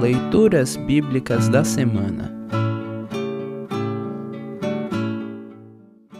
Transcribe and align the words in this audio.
Leituras 0.00 0.76
Bíblicas 0.76 1.48
da 1.48 1.64
Semana 1.64 2.32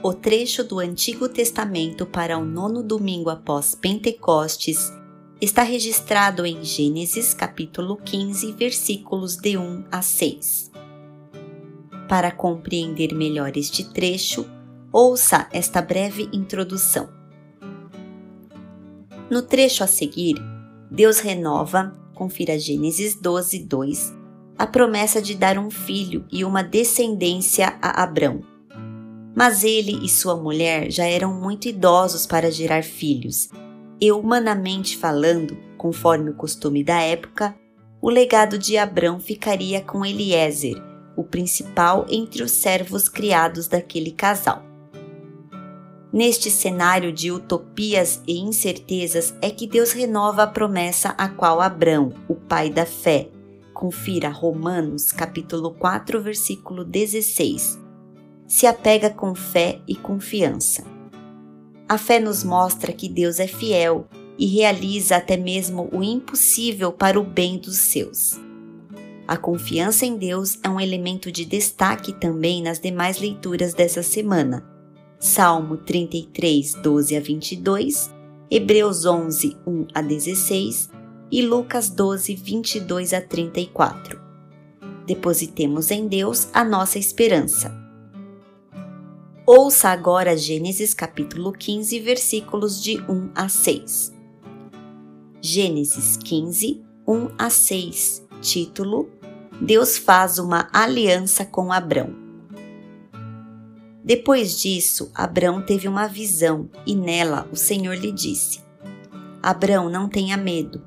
O 0.02 0.12
trecho 0.12 0.64
do 0.64 0.80
Antigo 0.80 1.28
Testamento 1.28 2.04
para 2.04 2.36
o 2.36 2.44
nono 2.44 2.82
domingo 2.82 3.30
após 3.30 3.76
Pentecostes 3.76 4.92
está 5.40 5.62
registrado 5.62 6.44
em 6.44 6.64
Gênesis 6.64 7.32
capítulo 7.32 7.96
15, 7.98 8.50
versículos 8.50 9.36
de 9.36 9.56
1 9.56 9.84
a 9.92 10.02
6. 10.02 10.72
Para 12.08 12.32
compreender 12.32 13.14
melhor 13.14 13.56
este 13.56 13.84
trecho, 13.92 14.44
ouça 14.90 15.48
esta 15.52 15.80
breve 15.80 16.28
introdução. 16.32 17.08
No 19.30 19.42
trecho 19.42 19.84
a 19.84 19.86
seguir, 19.86 20.34
Deus 20.90 21.20
renova, 21.20 21.92
confira 22.18 22.58
Gênesis 22.58 23.14
12, 23.14 23.60
2, 23.60 24.12
a 24.58 24.66
promessa 24.66 25.22
de 25.22 25.36
dar 25.36 25.56
um 25.56 25.70
filho 25.70 26.26
e 26.32 26.44
uma 26.44 26.64
descendência 26.64 27.78
a 27.80 28.02
Abrão. 28.02 28.42
Mas 29.36 29.62
ele 29.62 30.04
e 30.04 30.08
sua 30.08 30.36
mulher 30.36 30.90
já 30.90 31.04
eram 31.04 31.32
muito 31.32 31.68
idosos 31.68 32.26
para 32.26 32.50
gerar 32.50 32.82
filhos 32.82 33.48
e, 34.00 34.10
humanamente 34.10 34.96
falando, 34.96 35.56
conforme 35.76 36.30
o 36.30 36.34
costume 36.34 36.82
da 36.82 37.00
época, 37.00 37.54
o 38.02 38.10
legado 38.10 38.58
de 38.58 38.76
Abrão 38.76 39.20
ficaria 39.20 39.80
com 39.80 40.04
Eliezer, 40.04 40.74
o 41.16 41.22
principal 41.22 42.04
entre 42.08 42.42
os 42.42 42.50
servos 42.50 43.08
criados 43.08 43.68
daquele 43.68 44.10
casal. 44.10 44.67
Neste 46.10 46.50
cenário 46.50 47.12
de 47.12 47.30
utopias 47.30 48.22
e 48.26 48.38
incertezas 48.38 49.34
é 49.42 49.50
que 49.50 49.66
Deus 49.66 49.92
renova 49.92 50.44
a 50.44 50.46
promessa 50.46 51.10
a 51.10 51.28
qual 51.28 51.60
Abrão, 51.60 52.14
o 52.26 52.34
pai 52.34 52.70
da 52.70 52.86
fé, 52.86 53.28
confira 53.74 54.30
Romanos 54.30 55.12
capítulo 55.12 55.74
4, 55.74 56.22
versículo 56.22 56.82
16, 56.82 57.78
se 58.46 58.66
apega 58.66 59.10
com 59.10 59.34
fé 59.34 59.80
e 59.86 59.94
confiança. 59.94 60.82
A 61.86 61.98
fé 61.98 62.18
nos 62.18 62.42
mostra 62.42 62.90
que 62.90 63.08
Deus 63.08 63.38
é 63.38 63.46
fiel 63.46 64.08
e 64.38 64.46
realiza 64.46 65.16
até 65.16 65.36
mesmo 65.36 65.90
o 65.92 66.02
impossível 66.02 66.90
para 66.90 67.20
o 67.20 67.24
bem 67.24 67.58
dos 67.58 67.76
seus. 67.76 68.40
A 69.26 69.36
confiança 69.36 70.06
em 70.06 70.16
Deus 70.16 70.58
é 70.62 70.70
um 70.70 70.80
elemento 70.80 71.30
de 71.30 71.44
destaque 71.44 72.14
também 72.14 72.62
nas 72.62 72.80
demais 72.80 73.18
leituras 73.18 73.74
dessa 73.74 74.02
semana. 74.02 74.77
Salmo 75.20 75.76
33, 75.78 76.74
12 76.74 77.16
a 77.16 77.20
22, 77.20 78.14
Hebreus 78.48 79.04
11, 79.04 79.56
1 79.66 79.86
a 79.92 80.00
16 80.00 80.90
e 81.28 81.42
Lucas 81.42 81.90
12, 81.90 82.36
22 82.36 83.12
a 83.12 83.20
34. 83.20 84.20
Depositemos 85.04 85.90
em 85.90 86.06
Deus 86.06 86.48
a 86.52 86.62
nossa 86.62 87.00
esperança. 87.00 87.76
Ouça 89.44 89.88
agora 89.88 90.36
Gênesis 90.36 90.94
capítulo 90.94 91.50
15, 91.52 91.98
versículos 91.98 92.80
de 92.80 92.98
1 93.00 93.30
a 93.34 93.48
6. 93.48 94.14
Gênesis 95.40 96.16
15, 96.16 96.80
1 97.08 97.28
a 97.36 97.50
6, 97.50 98.24
título: 98.40 99.10
Deus 99.60 99.98
faz 99.98 100.38
uma 100.38 100.68
aliança 100.72 101.44
com 101.44 101.72
Abrão. 101.72 102.27
Depois 104.08 104.58
disso, 104.58 105.10
Abrão 105.14 105.60
teve 105.60 105.86
uma 105.86 106.06
visão 106.06 106.70
e 106.86 106.96
nela 106.96 107.46
o 107.52 107.56
Senhor 107.56 107.94
lhe 107.94 108.10
disse: 108.10 108.58
Abrão, 109.42 109.90
não 109.90 110.08
tenha 110.08 110.34
medo. 110.34 110.82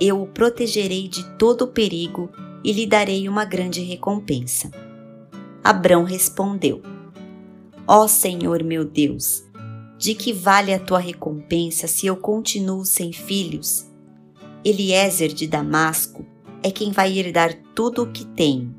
Eu 0.00 0.20
o 0.20 0.26
protegerei 0.26 1.06
de 1.06 1.22
todo 1.36 1.62
o 1.62 1.68
perigo 1.68 2.28
e 2.64 2.72
lhe 2.72 2.88
darei 2.88 3.28
uma 3.28 3.44
grande 3.44 3.82
recompensa. 3.82 4.68
Abrão 5.62 6.02
respondeu: 6.02 6.82
Ó 7.86 8.08
Senhor 8.08 8.64
meu 8.64 8.84
Deus, 8.84 9.44
de 9.96 10.12
que 10.12 10.32
vale 10.32 10.74
a 10.74 10.80
tua 10.80 10.98
recompensa 10.98 11.86
se 11.86 12.08
eu 12.08 12.16
continuo 12.16 12.84
sem 12.84 13.12
filhos? 13.12 13.88
Eliezer 14.64 15.32
de 15.32 15.46
Damasco 15.46 16.26
é 16.64 16.72
quem 16.72 16.90
vai 16.90 17.16
herdar 17.16 17.56
tudo 17.76 18.02
o 18.02 18.10
que 18.10 18.24
tenho. 18.26 18.74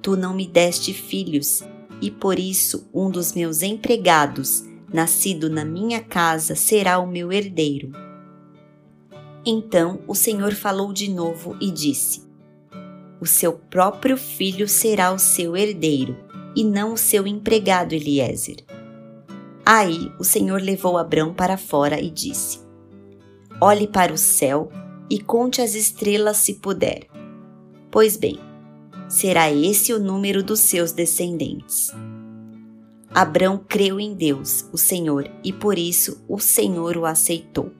Tu 0.00 0.16
não 0.16 0.32
me 0.32 0.46
deste 0.46 0.94
filhos, 0.94 1.64
e 2.00 2.10
por 2.10 2.38
isso 2.38 2.88
um 2.92 3.10
dos 3.10 3.32
meus 3.32 3.62
empregados, 3.62 4.64
nascido 4.92 5.48
na 5.48 5.64
minha 5.64 6.02
casa, 6.02 6.54
será 6.54 6.98
o 6.98 7.06
meu 7.06 7.32
herdeiro. 7.32 7.92
Então 9.44 10.00
o 10.06 10.14
Senhor 10.14 10.54
falou 10.54 10.92
de 10.92 11.10
novo 11.10 11.56
e 11.60 11.70
disse: 11.70 12.22
O 13.20 13.26
seu 13.26 13.52
próprio 13.52 14.16
filho 14.16 14.68
será 14.68 15.12
o 15.12 15.18
seu 15.18 15.56
herdeiro 15.56 16.16
e 16.54 16.64
não 16.64 16.94
o 16.94 16.98
seu 16.98 17.26
empregado 17.26 17.94
Eliezer. 17.94 18.56
Aí 19.64 20.12
o 20.18 20.24
Senhor 20.24 20.60
levou 20.60 20.96
Abrão 20.96 21.34
para 21.34 21.56
fora 21.56 22.00
e 22.00 22.10
disse: 22.10 22.60
Olhe 23.60 23.86
para 23.86 24.12
o 24.12 24.18
céu 24.18 24.70
e 25.08 25.18
conte 25.20 25.60
as 25.60 25.74
estrelas 25.74 26.38
se 26.38 26.54
puder. 26.54 27.06
Pois 27.90 28.16
bem, 28.16 28.38
será 29.08 29.50
esse 29.50 29.92
o 29.92 29.98
número 29.98 30.42
dos 30.42 30.60
seus 30.60 30.92
descendentes. 30.92 31.92
Abrão 33.14 33.58
creu 33.66 33.98
em 33.98 34.14
Deus, 34.14 34.68
o 34.72 34.78
Senhor, 34.78 35.30
e 35.42 35.52
por 35.52 35.78
isso 35.78 36.22
o 36.28 36.38
Senhor 36.38 36.96
o 36.96 37.06
aceitou. 37.06 37.70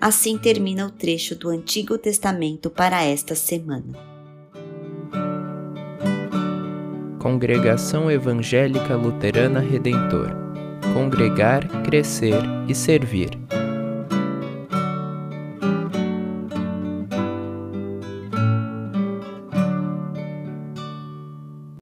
Assim 0.00 0.38
termina 0.38 0.86
o 0.86 0.90
trecho 0.90 1.34
do 1.34 1.48
Antigo 1.48 1.98
Testamento 1.98 2.70
para 2.70 3.02
esta 3.02 3.34
semana. 3.34 3.98
Congregação 7.18 8.08
Evangélica 8.08 8.94
Luterana 8.94 9.58
Redentor 9.58 10.48
Congregar, 10.98 11.66
Crescer 11.84 12.42
e 12.68 12.74
Servir. 12.74 13.47